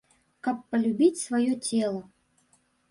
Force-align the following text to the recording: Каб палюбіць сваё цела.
Каб 0.47 0.57
палюбіць 0.71 1.21
сваё 1.27 1.53
цела. 1.67 2.01